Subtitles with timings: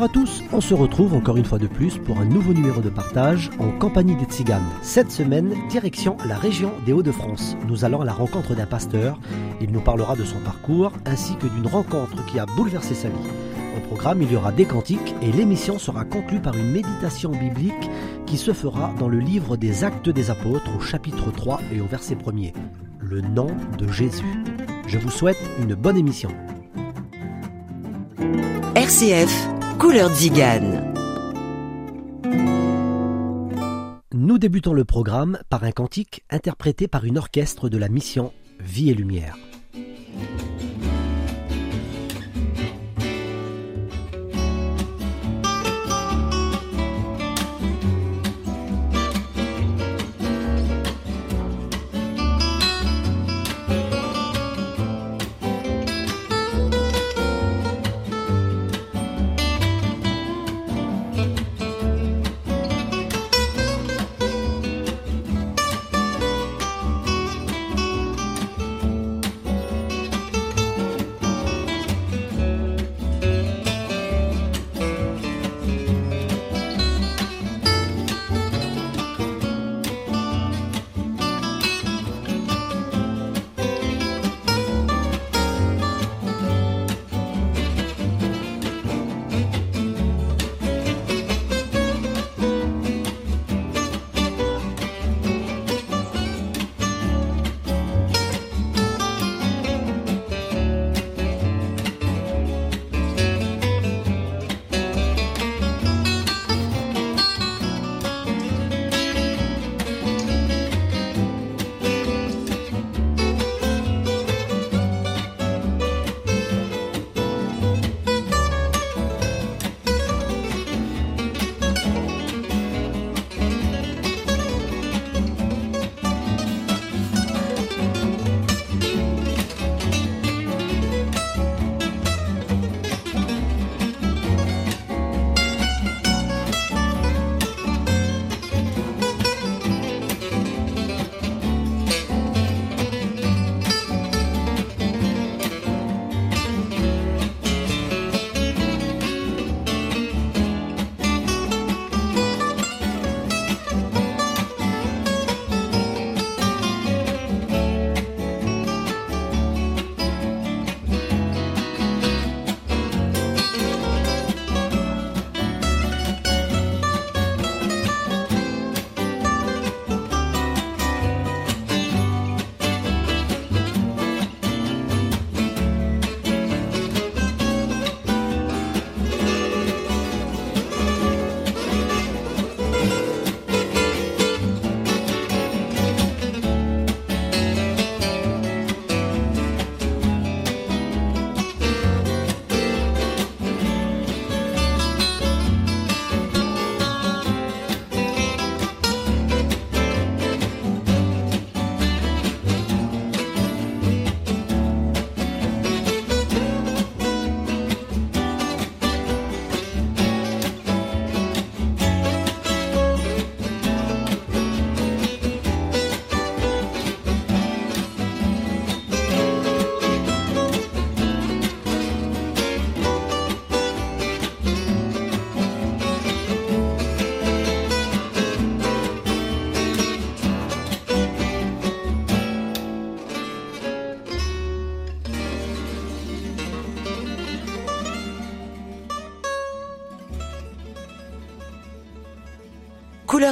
[0.00, 2.80] Bonjour à tous, on se retrouve encore une fois de plus pour un nouveau numéro
[2.80, 4.64] de partage en compagnie des Tziganes.
[4.80, 7.54] Cette semaine, direction la région des Hauts-de-France.
[7.68, 9.20] Nous allons à la rencontre d'un pasteur.
[9.60, 13.28] Il nous parlera de son parcours ainsi que d'une rencontre qui a bouleversé sa vie.
[13.76, 17.90] Au programme, il y aura des cantiques et l'émission sera conclue par une méditation biblique
[18.24, 21.86] qui se fera dans le livre des Actes des Apôtres au chapitre 3 et au
[21.86, 22.54] verset 1er.
[23.00, 24.44] Le nom de Jésus.
[24.86, 26.30] Je vous souhaite une bonne émission.
[28.74, 30.92] RCF, Couleur Zigane.
[34.12, 38.90] Nous débutons le programme par un cantique interprété par une orchestre de la mission Vie
[38.90, 39.38] et Lumière.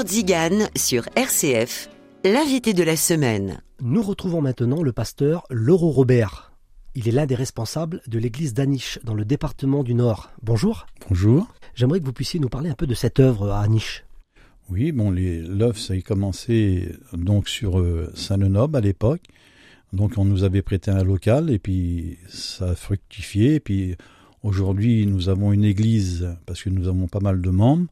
[0.06, 1.89] Zigane sur RCF,
[2.25, 3.62] l'invité de la semaine.
[3.81, 6.53] Nous retrouvons maintenant le pasteur Laurent Robert.
[6.95, 10.31] Il est l'un des responsables de l'église d'Aniche dans le département du Nord.
[10.43, 10.87] Bonjour.
[11.09, 11.49] Bonjour.
[11.75, 14.05] J'aimerais que vous puissiez nous parler un peu de cette œuvre à Aniche.
[14.71, 19.23] Oui, bon, l'œuvre, ça a commencé donc sur euh, Saint-Lenoble à l'époque.
[19.93, 23.55] Donc on nous avait prêté un local et puis ça a fructifié.
[23.55, 23.97] Et puis
[24.43, 27.87] aujourd'hui, nous avons une église parce que nous avons pas mal de membres.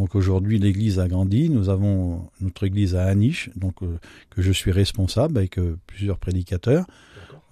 [0.00, 1.50] Donc aujourd'hui, l'église a grandi.
[1.50, 3.98] Nous avons notre église à Aniche, donc euh,
[4.30, 6.86] que je suis responsable avec euh, plusieurs prédicateurs.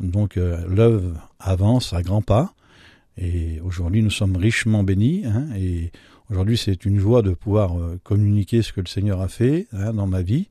[0.00, 2.54] Donc euh, l'œuvre avance à grands pas.
[3.18, 5.26] Et aujourd'hui, nous sommes richement bénis.
[5.26, 5.92] Hein, et
[6.30, 10.06] aujourd'hui, c'est une joie de pouvoir communiquer ce que le Seigneur a fait hein, dans
[10.06, 10.48] ma vie,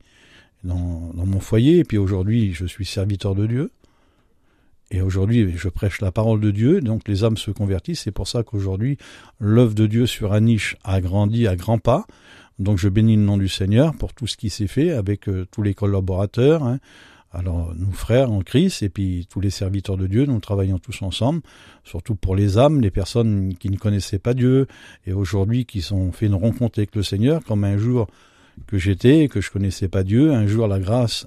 [0.62, 1.78] dans, dans mon foyer.
[1.78, 3.72] Et puis aujourd'hui, je suis serviteur de Dieu.
[4.90, 8.00] Et aujourd'hui, je prêche la parole de Dieu, donc les âmes se convertissent.
[8.00, 8.96] C'est pour ça qu'aujourd'hui,
[9.38, 12.06] l'œuvre de Dieu sur Aniche a grandi à grands pas.
[12.58, 15.46] Donc je bénis le nom du Seigneur pour tout ce qui s'est fait avec euh,
[15.50, 16.64] tous les collaborateurs.
[16.64, 16.78] Hein.
[17.30, 21.02] Alors nous frères en Christ et puis tous les serviteurs de Dieu, nous travaillons tous
[21.02, 21.42] ensemble,
[21.84, 24.66] surtout pour les âmes, les personnes qui ne connaissaient pas Dieu
[25.06, 28.08] et aujourd'hui qui sont fait une rencontre avec le Seigneur, comme un jour
[28.66, 31.26] que j'étais, que je connaissais pas Dieu, un jour la grâce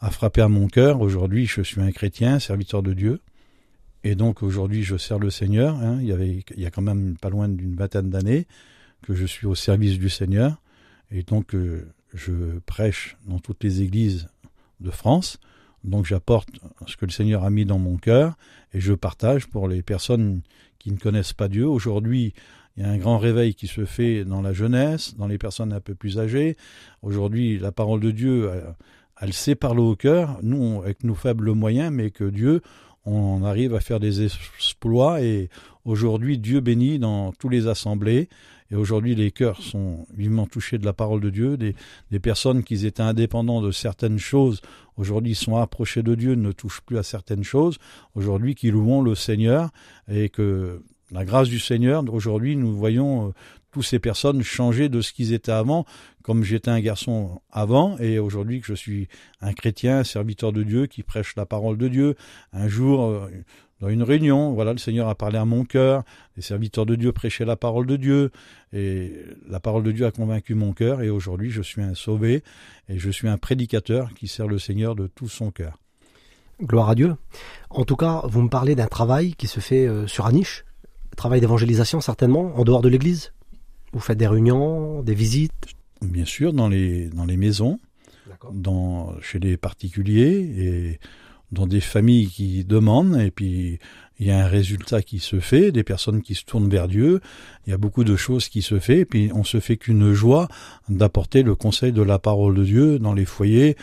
[0.00, 1.00] a frappé à mon cœur.
[1.00, 3.20] Aujourd'hui, je suis un chrétien, serviteur de Dieu.
[4.02, 5.76] Et donc aujourd'hui, je sers le Seigneur.
[5.76, 5.98] Hein.
[6.00, 8.46] Il, y avait, il y a quand même pas loin d'une vingtaine d'années
[9.02, 10.60] que je suis au service du Seigneur.
[11.10, 14.28] Et donc, euh, je prêche dans toutes les églises
[14.80, 15.38] de France.
[15.84, 16.48] Donc, j'apporte
[16.86, 18.36] ce que le Seigneur a mis dans mon cœur
[18.72, 20.40] et je partage pour les personnes
[20.78, 21.66] qui ne connaissent pas Dieu.
[21.66, 22.32] Aujourd'hui,
[22.76, 25.72] il y a un grand réveil qui se fait dans la jeunesse, dans les personnes
[25.72, 26.56] un peu plus âgées.
[27.02, 28.62] Aujourd'hui, la parole de Dieu euh,
[29.20, 32.62] elle sait parler au cœur, nous, avec nos faibles moyens, mais que Dieu,
[33.04, 35.50] on arrive à faire des exploits et
[35.84, 38.28] aujourd'hui, Dieu bénit dans tous les assemblées.
[38.70, 41.56] Et aujourd'hui, les cœurs sont vivement touchés de la parole de Dieu.
[41.56, 41.74] Des,
[42.20, 44.60] personnes qui étaient indépendants de certaines choses,
[44.96, 47.78] aujourd'hui sont approchées de Dieu, ne touchent plus à certaines choses.
[48.14, 49.70] Aujourd'hui, qui louons le Seigneur
[50.08, 53.32] et que la grâce du Seigneur, aujourd'hui, nous voyons euh,
[53.70, 55.84] toutes ces personnes changer de ce qu'ils étaient avant,
[56.22, 59.08] comme j'étais un garçon avant, et aujourd'hui que je suis
[59.40, 62.16] un chrétien, un serviteur de Dieu qui prêche la parole de Dieu.
[62.52, 63.30] Un jour, euh,
[63.80, 66.02] dans une réunion, voilà, le Seigneur a parlé à mon cœur,
[66.36, 68.30] les serviteurs de Dieu prêchaient la parole de Dieu,
[68.72, 69.12] et
[69.48, 72.42] la parole de Dieu a convaincu mon cœur, et aujourd'hui je suis un sauvé,
[72.88, 75.78] et je suis un prédicateur qui sert le Seigneur de tout son cœur.
[76.62, 77.16] Gloire à Dieu.
[77.70, 80.66] En tout cas, vous me parlez d'un travail qui se fait euh, sur Aniche,
[81.16, 83.32] travail d'évangélisation certainement, en dehors de l'église?
[83.92, 85.52] Vous faites des réunions, des visites
[86.02, 87.78] Bien sûr, dans les, dans les maisons,
[88.52, 91.00] dans, chez les particuliers et
[91.52, 93.20] dans des familles qui demandent.
[93.20, 93.78] Et puis,
[94.18, 97.20] il y a un résultat qui se fait, des personnes qui se tournent vers Dieu.
[97.66, 99.00] Il y a beaucoup de choses qui se fait.
[99.00, 100.48] Et puis, on se fait qu'une joie
[100.88, 103.76] d'apporter le conseil de la parole de Dieu dans les foyers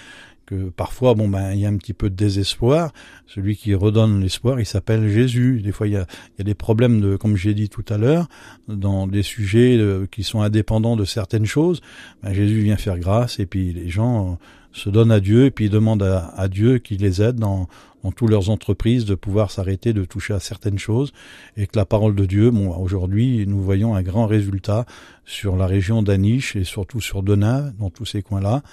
[0.47, 2.91] que parfois, bon ben, il y a un petit peu de désespoir.
[3.27, 5.61] Celui qui redonne l'espoir, il s'appelle Jésus.
[5.61, 7.85] Des fois, il y a, il y a des problèmes de, comme j'ai dit tout
[7.89, 8.27] à l'heure,
[8.67, 9.79] dans des sujets
[10.09, 11.81] qui sont indépendants de certaines choses.
[12.23, 14.35] Ben, Jésus vient faire grâce et puis les gens euh,
[14.71, 17.67] se donnent à Dieu et puis demandent à, à Dieu qu'il les aide dans,
[18.07, 21.11] dans toutes leurs entreprises de pouvoir s'arrêter de toucher à certaines choses
[21.57, 24.85] et que la parole de Dieu, bon, aujourd'hui, nous voyons un grand résultat
[25.25, 28.63] sur la région d'Aniche et surtout sur Denain, dans tous ces coins-là.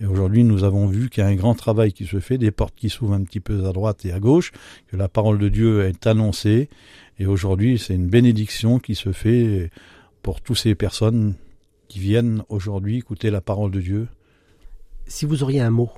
[0.00, 2.52] Et aujourd'hui, nous avons vu qu'il y a un grand travail qui se fait, des
[2.52, 4.52] portes qui s'ouvrent un petit peu à droite et à gauche,
[4.86, 6.68] que la parole de Dieu est annoncée.
[7.18, 9.72] Et aujourd'hui, c'est une bénédiction qui se fait
[10.22, 11.34] pour toutes ces personnes
[11.88, 14.06] qui viennent aujourd'hui écouter la parole de Dieu.
[15.08, 15.90] Si vous auriez un mot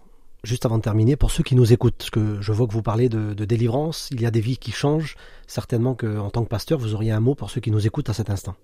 [0.46, 2.82] juste avant de terminer, pour ceux qui nous écoutent, parce que je vois que vous
[2.82, 5.16] parlez de, délivrance, il y a des vies qui changent,
[5.46, 8.14] certainement qu'en tant que pasteur, vous auriez un mot pour ceux qui nous écoutent à
[8.14, 8.54] cet instant.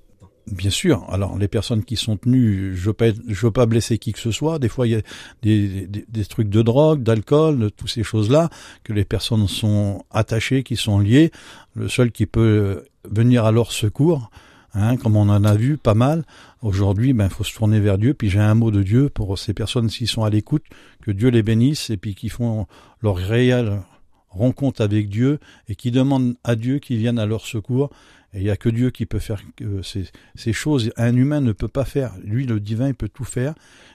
[0.51, 1.05] Bien sûr.
[1.09, 2.91] Alors les personnes qui sont tenues, je
[3.29, 4.59] je veux pas blesser qui que ce soit.
[4.59, 5.03] Des fois il y a
[5.43, 8.51] des, des, trucs de drogue, d'alcool, de toutes ces choses-là
[8.83, 11.31] que les personnes sont attachées, qui sont liées.
[11.77, 14.31] Le seul qui peut venir à leur secours,
[14.75, 16.25] Hein, comme on en a vu pas mal.
[16.63, 18.15] Aujourd'hui, ben, faut se tourner vers Dieu.
[18.15, 20.65] Puis j'ai un mot de Dieu pour ces personnes s'ils sont à l'écoute,
[21.03, 22.67] que Dieu les bénisse et puis qui font
[23.03, 23.83] leur réelle
[24.31, 27.91] rencontre avec Dieu et qui demandent à Dieu qu'il vienne à leur secours.
[28.33, 29.43] Et il n'y a que Dieu qui peut faire
[29.83, 30.91] ces, choses.
[30.97, 32.15] Un humain ne peut pas faire.
[32.25, 33.55] Lui, le divin, il peut tout faire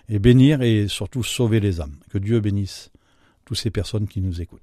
[0.09, 1.95] et bénir et surtout sauver les âmes.
[2.11, 2.91] Que Dieu bénisse
[3.45, 4.61] toutes ces personnes qui nous écoutent.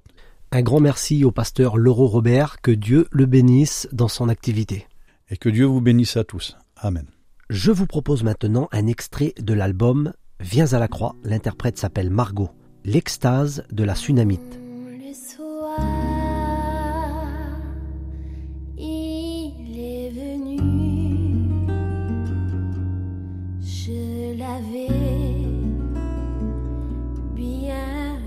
[0.51, 2.61] Un grand merci au pasteur Leroy Robert.
[2.61, 4.87] Que Dieu le bénisse dans son activité
[5.29, 6.57] et que Dieu vous bénisse à tous.
[6.75, 7.05] Amen.
[7.49, 11.15] Je vous propose maintenant un extrait de l'album Viens à la croix.
[11.23, 12.49] L'interprète s'appelle Margot.
[12.83, 14.59] L'extase de la tsunamite.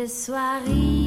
[0.05, 1.02] Ce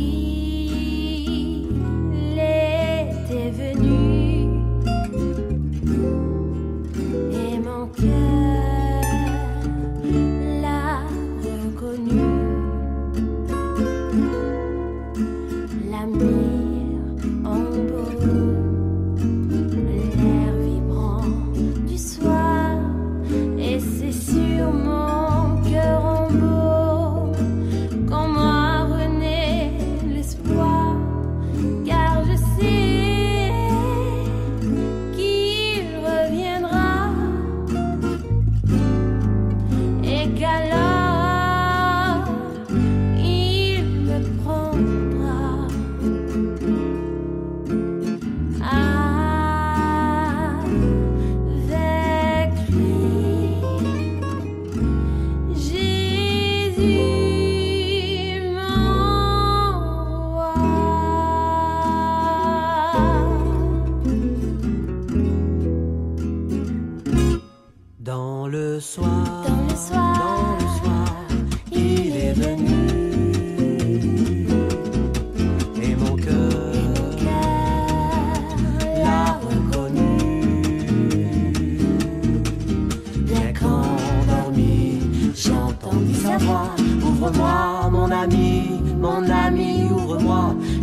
[60.56, 60.85] roi.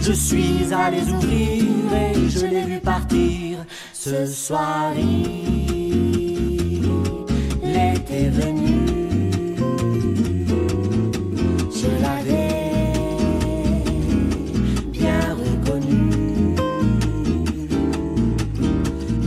[0.04, 1.62] Je suis allé ouvrir
[1.94, 3.58] et je l'ai vu partir.
[3.92, 6.82] Ce soir, il
[7.70, 8.80] était venu.
[11.70, 12.92] Je l'avais
[14.90, 16.56] bien reconnu.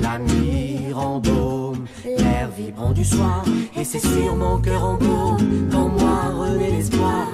[0.02, 3.46] La mire en baume, l'air vibrant du soir,
[3.78, 7.30] et c'est sur mon cœur en baume qu'en moi renaît l'espoir,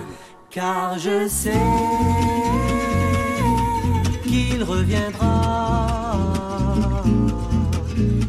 [0.51, 2.90] car je sais
[4.51, 6.17] qu'il reviendra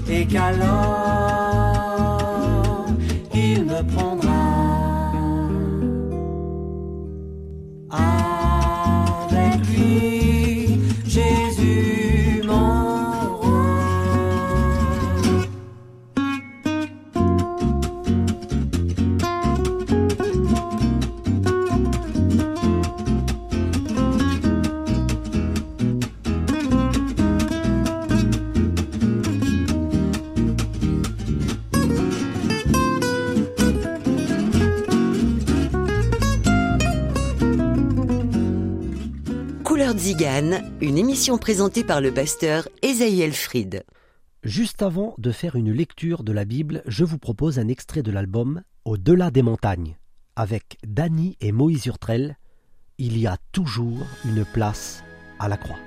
[0.08, 1.66] et qu'alors
[3.34, 4.11] il me prendra.
[40.80, 43.84] Une émission présentée par le pasteur Esaïel Fried.
[44.42, 48.10] Juste avant de faire une lecture de la Bible, je vous propose un extrait de
[48.10, 49.98] l'album Au-delà des montagnes.
[50.34, 52.38] Avec Dany et Moïse Urtrel,
[52.96, 55.02] il y a toujours une place
[55.38, 55.78] à la croix.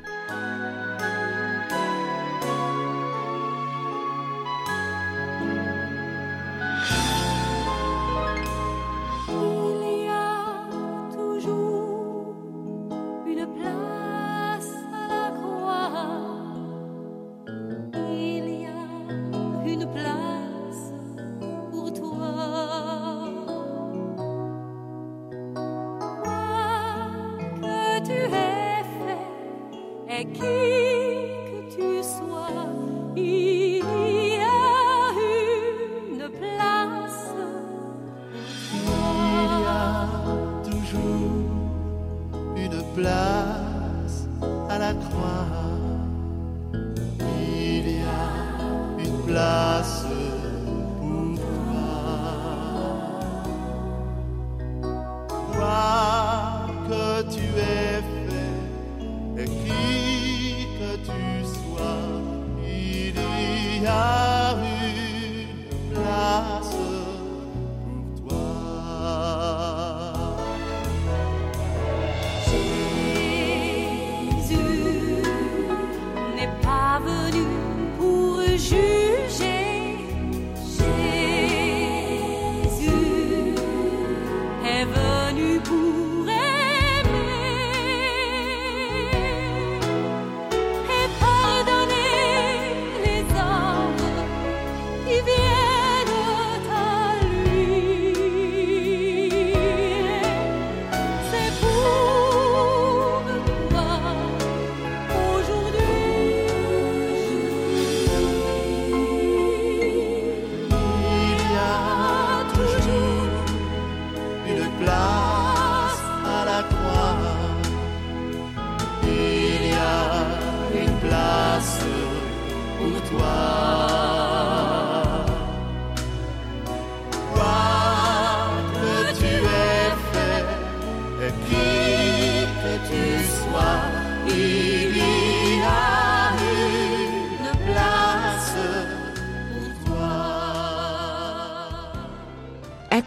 [30.15, 30.74] Fait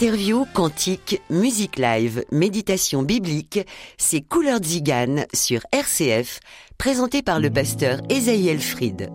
[0.01, 3.59] Interview, cantique, musique live, méditation biblique,
[3.97, 6.39] c'est Couleur Zigane sur RCF,
[6.79, 9.11] présenté par le pasteur Esaïel Fried.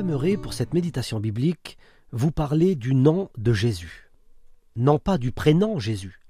[0.00, 1.76] Pour cette méditation biblique,
[2.10, 4.10] vous parler du nom de Jésus.
[4.74, 6.20] Non pas du prénom Jésus,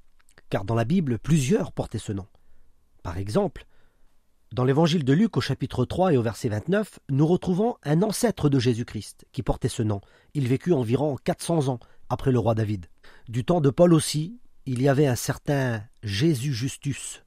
[0.48, 2.26] car dans la Bible, plusieurs portaient ce nom.
[3.04, 3.66] Par exemple,
[4.52, 8.48] dans l'évangile de Luc au chapitre 3 et au verset 29, nous retrouvons un ancêtre
[8.48, 10.00] de Jésus-Christ qui portait ce nom.
[10.34, 12.86] Il vécut environ 400 ans après le roi David.
[13.28, 17.22] Du temps de Paul aussi, il y avait un certain Jésus Justus.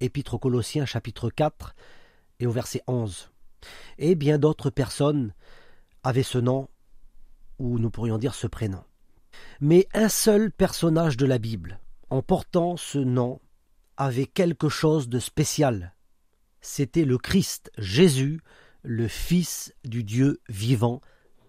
[0.00, 1.74] Épître aux Colossiens chapitre 4
[2.40, 3.30] et au verset 11.
[3.96, 5.32] Et bien d'autres personnes
[6.02, 6.68] avaient ce nom
[7.58, 8.82] ou nous pourrions dire ce prénom.
[9.60, 13.40] Mais un seul personnage de la Bible, en portant ce nom,
[13.96, 15.94] avait quelque chose de spécial.
[16.60, 18.40] C'était le Christ, Jésus,
[18.82, 21.00] le Fils du Dieu vivant.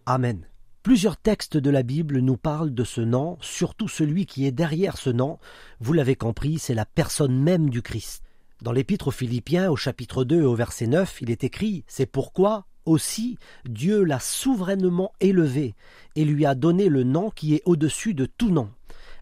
[0.06, 0.46] Amen.
[0.82, 4.98] Plusieurs textes de la Bible nous parlent de ce nom, surtout celui qui est derrière
[4.98, 5.38] ce nom.
[5.80, 8.24] Vous l'avez compris, c'est la personne même du Christ.
[8.62, 12.06] Dans l'Épître aux Philippiens, au chapitre 2 et au verset 9, il est écrit C'est
[12.06, 15.76] pourquoi aussi, Dieu l'a souverainement élevé
[16.16, 18.70] et lui a donné le nom qui est au-dessus de tout nom,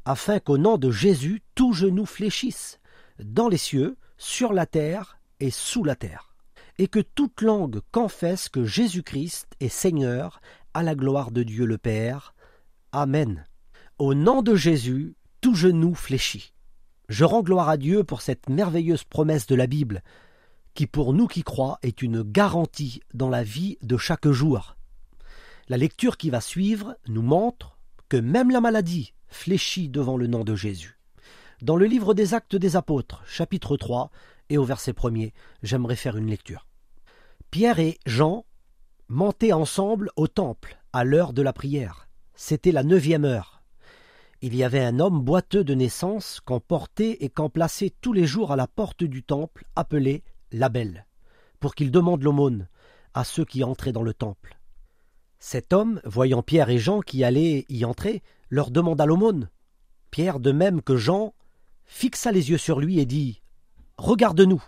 [0.05, 2.79] afin qu'au nom de Jésus tout genou fléchisse,
[3.19, 6.35] dans les cieux, sur la terre et sous la terre,
[6.77, 10.41] et que toute langue confesse que Jésus-Christ est Seigneur,
[10.73, 12.33] à la gloire de Dieu le Père.
[12.91, 13.45] Amen.
[13.97, 16.53] Au nom de Jésus, tout genou fléchit.
[17.09, 20.03] Je rends gloire à Dieu pour cette merveilleuse promesse de la Bible,
[20.77, 24.75] qui pour nous qui croient est une garantie dans la vie de chaque jour.
[25.69, 30.43] La lecture qui va suivre nous montre que même la maladie fléchit devant le nom
[30.43, 30.99] de Jésus.
[31.63, 34.11] Dans le livre des Actes des Apôtres, chapitre 3,
[34.49, 36.67] et au verset 1er, j'aimerais faire une lecture.
[37.49, 38.45] Pierre et Jean
[39.07, 42.07] montaient ensemble au temple à l'heure de la prière.
[42.35, 43.63] C'était la neuvième heure.
[44.43, 48.27] Il y avait un homme boiteux de naissance qu'on portait et qu'on plaçait tous les
[48.27, 51.05] jours à la porte du temple, appelé la belle,
[51.59, 52.67] pour qu'il demande l'aumône
[53.13, 54.57] à ceux qui entraient dans le temple.
[55.39, 59.49] Cet homme, voyant Pierre et Jean qui allaient y entrer, leur demanda l'aumône.
[60.11, 61.33] Pierre, de même que Jean,
[61.85, 63.41] fixa les yeux sur lui et dit
[63.97, 64.63] Regarde-nous.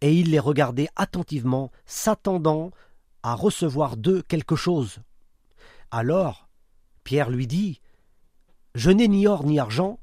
[0.00, 2.70] Et il les regardait attentivement, s'attendant
[3.22, 4.98] à recevoir d'eux quelque chose.
[5.90, 6.48] Alors,
[7.02, 7.80] Pierre lui dit
[8.74, 9.98] Je n'ai ni or ni argent,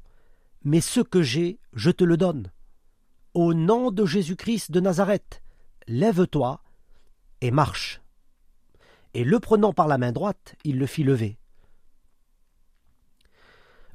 [0.62, 2.50] mais ce que j'ai, je te le donne.
[3.34, 5.42] Au nom de Jésus-Christ de Nazareth,
[5.88, 6.62] lève-toi
[7.40, 8.00] et marche.
[9.12, 11.36] Et le prenant par la main droite, il le fit lever.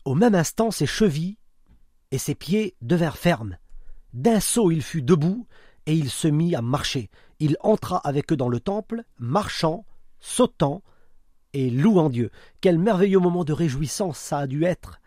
[0.04, 1.38] Au même instant, ses chevilles
[2.12, 3.58] et ses pieds devinrent fermes.
[4.12, 5.48] D'un saut, il fut debout
[5.86, 7.10] et il se mit à marcher.
[7.40, 9.86] Il entra avec eux dans le temple, marchant,
[10.20, 10.84] sautant
[11.54, 12.30] et louant Dieu.
[12.60, 15.00] Quel merveilleux moment de réjouissance ça a dû être.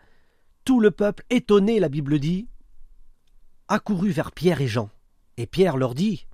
[0.65, 2.47] Tout le peuple, étonné, la Bible dit,
[3.67, 4.89] accourut vers Pierre et Jean.
[5.37, 6.27] Et Pierre leur dit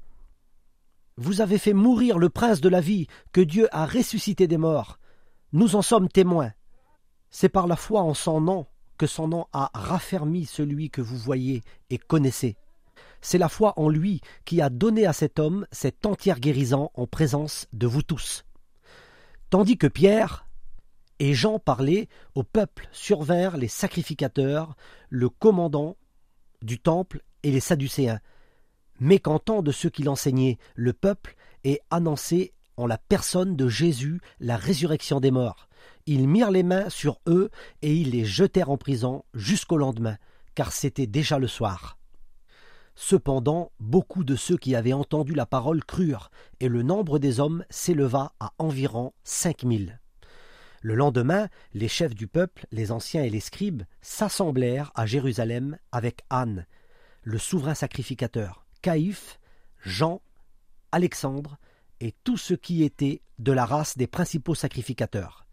[1.17, 4.99] Vous avez fait mourir le prince de la vie, que Dieu a ressuscité des morts.
[5.53, 6.53] Nous en sommes témoins.
[7.29, 8.67] C'est par la foi en son nom
[8.99, 12.57] que son nom a raffermi celui que vous voyez et connaissez.
[13.21, 17.07] C'est la foi en lui qui a donné à cet homme cette entière guérison en
[17.07, 18.45] présence de vous tous.
[19.49, 20.45] Tandis que Pierre
[21.19, 24.75] et Jean parlaient, au peuple survinrent les sacrificateurs,
[25.09, 25.97] le commandant
[26.61, 28.19] du temple et les Sadducéens,
[28.99, 34.55] mécontents de ceux qu'il enseignait, le peuple, et annoncé en la personne de Jésus la
[34.55, 35.67] résurrection des morts.
[36.05, 37.49] Ils mirent les mains sur eux
[37.81, 40.17] et ils les jetèrent en prison jusqu'au lendemain,
[40.55, 41.97] car c'était déjà le soir.
[42.95, 47.63] Cependant, beaucoup de ceux qui avaient entendu la parole crurent, et le nombre des hommes
[47.69, 49.98] s'éleva à environ cinq mille.
[50.81, 56.23] Le lendemain, les chefs du peuple, les anciens et les scribes, s'assemblèrent à Jérusalem avec
[56.29, 56.65] Anne,
[57.23, 59.39] le souverain sacrificateur, Caïphe,
[59.83, 60.21] Jean,
[60.91, 61.57] Alexandre
[61.99, 65.45] et tous ceux qui étaient de la race des principaux sacrificateurs.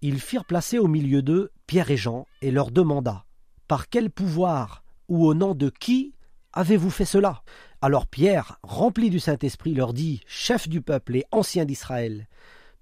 [0.00, 3.24] Ils firent placer au milieu d'eux Pierre et Jean et leur demanda
[3.66, 6.14] Par quel pouvoir ou au nom de qui
[6.52, 7.42] avez-vous fait cela?
[7.82, 12.26] Alors Pierre, rempli du Saint-Esprit, leur dit Chef du peuple et ancien d'Israël,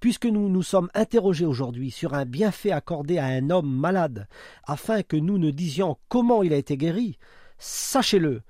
[0.01, 4.29] puisque nous nous sommes interrogés aujourd'hui sur un bienfait accordé à un homme malade,
[4.65, 7.19] afin que nous ne disions comment il a été guéri,
[7.59, 8.43] sachez-le,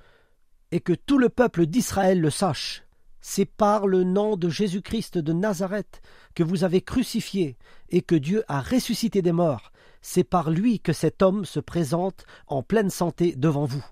[0.72, 2.82] et que tout le peuple d'Israël le sache.
[3.20, 6.00] C'est par le nom de Jésus-Christ de Nazareth
[6.35, 7.56] que vous avez crucifié
[7.88, 9.72] et que Dieu a ressuscité des morts.
[10.00, 13.85] C'est par lui que cet homme se présente en pleine santé devant vous.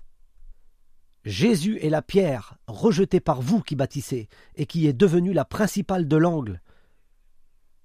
[1.25, 6.07] Jésus est la pierre rejetée par vous qui bâtissez et qui est devenue la principale
[6.07, 6.61] de l'angle.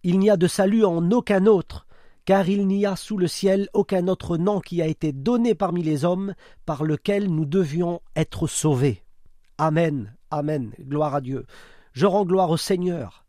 [0.02, 1.86] Il n'y a de salut en aucun autre,
[2.24, 5.82] car il n'y a sous le ciel aucun autre nom qui a été donné parmi
[5.82, 6.34] les hommes
[6.64, 9.04] par lequel nous devions être sauvés.
[9.58, 10.16] Amen.
[10.30, 10.72] Amen.
[10.80, 11.46] Gloire à Dieu.
[11.92, 13.26] Je rends gloire au Seigneur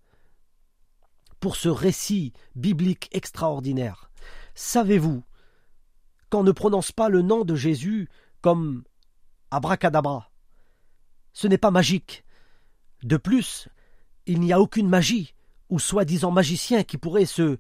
[1.42, 4.12] pour ce récit biblique extraordinaire.
[4.56, 5.24] Savez-vous
[6.30, 8.08] qu'on ne prononce pas le nom de Jésus
[8.42, 8.84] comme
[9.50, 10.32] abracadabra
[11.34, 12.24] Ce n'est pas magique.
[13.04, 13.68] De plus,
[14.26, 15.34] il n'y a aucune magie
[15.72, 17.58] ou soi-disant magicien qui pourrait se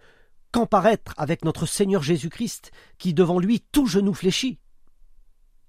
[0.51, 4.59] comparaître avec notre Seigneur Jésus-Christ, qui devant lui tout genou fléchit.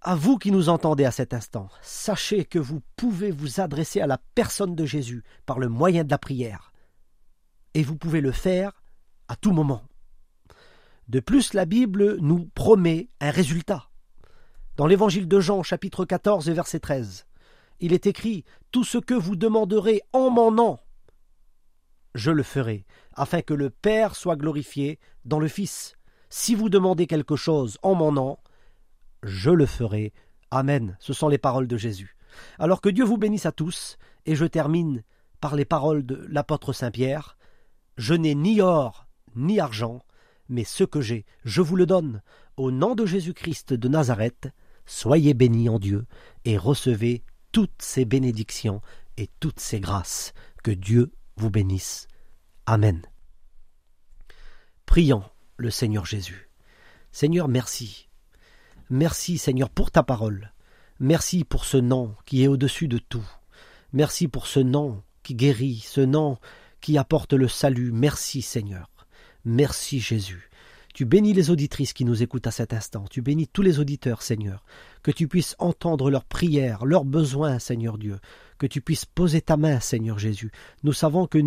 [0.03, 4.09] À vous qui nous entendez à cet instant, sachez que vous pouvez vous adresser à
[4.09, 6.73] la personne de Jésus par le moyen de la prière.
[7.75, 8.83] Et vous pouvez le faire
[9.29, 9.85] à tout moment.
[11.09, 13.89] De plus, la Bible nous promet un résultat.
[14.77, 17.27] Dans l'évangile de Jean, chapitre 14, verset 13,
[17.79, 20.79] il est écrit Tout ce que vous demanderez en mon nom,
[22.15, 25.97] je le ferai, afin que le Père soit glorifié dans le Fils.
[26.29, 28.39] Si vous demandez quelque chose en mon nom,
[29.23, 30.13] je le ferai.
[30.51, 30.97] Amen.
[31.01, 32.17] Ce sont les paroles de Jésus.
[32.59, 35.03] Alors que Dieu vous bénisse à tous, et je termine
[35.41, 37.37] par les paroles de l'apôtre Saint Pierre.
[37.97, 40.01] Je n'ai ni or ni argent,
[40.49, 42.23] mais ce que j'ai, je vous le donne.
[42.57, 44.49] Au nom de Jésus-Christ de Nazareth,
[44.85, 46.07] soyez bénis en Dieu
[46.45, 48.81] et recevez toutes ces bénédictions
[49.17, 50.33] et toutes ces grâces.
[50.63, 52.09] Que Dieu vous bénisse.
[52.67, 53.03] Amen.
[54.87, 55.25] Prions
[55.57, 56.51] le Seigneur Jésus.
[57.13, 58.09] Seigneur, merci
[58.95, 60.53] Merci Seigneur pour ta parole.
[61.01, 63.27] Merci pour ce nom qui est au-dessus de tout.
[63.95, 66.37] Merci pour ce nom qui guérit, ce nom
[66.83, 67.91] qui apporte le salut.
[67.91, 68.91] Merci Seigneur.
[69.47, 70.51] Merci Jésus.
[70.93, 73.05] Tu bénis les auditrices qui nous écoutent à cet instant.
[73.11, 74.65] Tu bénis tous les auditeurs, Seigneur.
[75.03, 78.19] Que tu puisses entendre leurs prières, leurs besoins, Seigneur Dieu.
[78.59, 80.53] Que tu puisses poser ta main, Seigneur Jésus.
[80.83, 81.39] Nous savons que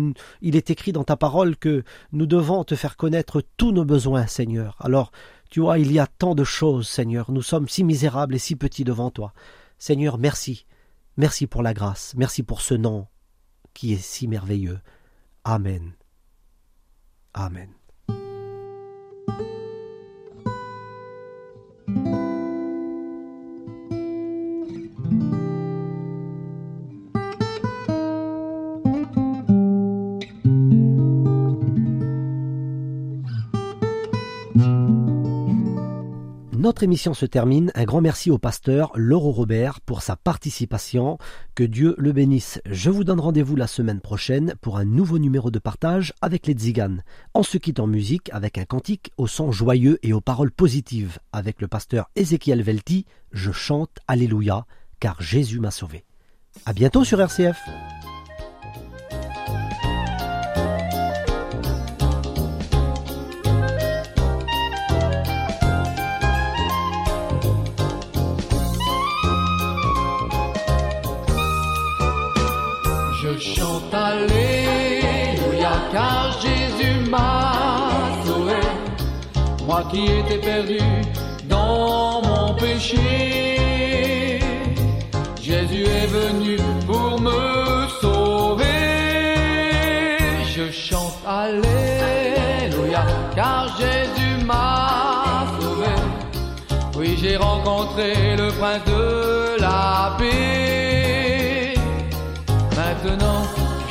[0.42, 4.26] il est écrit dans ta parole que nous devons te faire connaître tous nos besoins,
[4.26, 4.76] Seigneur.
[4.80, 5.12] Alors,
[5.48, 7.30] tu vois, il y a tant de choses, Seigneur.
[7.30, 9.32] Nous sommes si misérables et si petits devant toi.
[9.78, 10.66] Seigneur, merci.
[11.16, 12.14] Merci pour la grâce.
[12.16, 13.06] Merci pour ce nom
[13.74, 14.80] qui est si merveilleux.
[15.44, 15.92] Amen.
[17.32, 17.75] Amen.
[36.76, 37.72] Notre émission se termine.
[37.74, 41.16] Un grand merci au pasteur Laurent Robert pour sa participation.
[41.54, 42.60] Que Dieu le bénisse.
[42.66, 46.52] Je vous donne rendez-vous la semaine prochaine pour un nouveau numéro de partage avec les
[46.52, 47.02] Tziganes.
[47.32, 51.18] On se quitte en musique avec un cantique au son joyeux et aux paroles positives
[51.32, 53.06] avec le pasteur Ézéchiel Velti.
[53.32, 54.66] Je chante Alléluia
[55.00, 56.04] car Jésus m'a sauvé.
[56.66, 57.56] À bientôt sur RCF.
[73.38, 77.52] Je chante Alléluia car Jésus m'a
[78.24, 78.60] sauvé.
[79.66, 80.78] Moi qui étais perdu
[81.44, 84.40] dans mon péché.
[85.42, 88.64] Jésus est venu pour me sauver.
[90.54, 95.94] Je chante Alléluia car Jésus m'a sauvé.
[96.96, 100.75] Oui, j'ai rencontré le prince de la paix.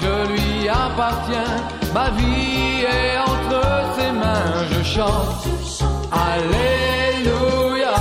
[0.02, 1.56] Je lui appartiens.
[1.94, 3.62] Ma vie est entre
[3.98, 4.66] ses mains.
[4.72, 5.48] Je chante
[6.12, 7.96] Alléluia.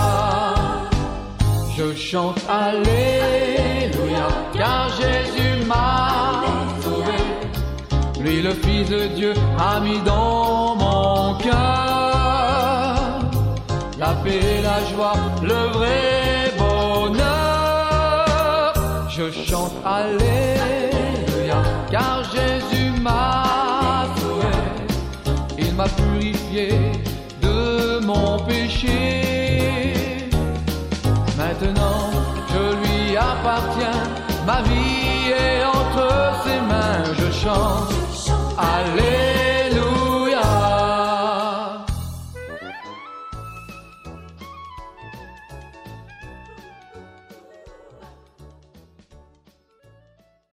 [1.77, 4.29] Je chante Alléluia.
[4.53, 6.42] Car Jésus m'a
[6.83, 7.20] sauvé.
[8.20, 12.14] Lui, le Fils de Dieu, a mis dans mon cœur
[13.98, 17.14] la paix la joie, le vrai bonheur.
[19.09, 20.63] Je chante Alléluia,
[26.54, 26.93] yeah.